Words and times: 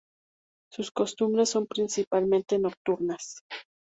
Sus 0.71 0.89
costumbres 0.89 1.49
son 1.51 1.67
principalmente 1.67 2.57
nocturnas. 2.57 3.43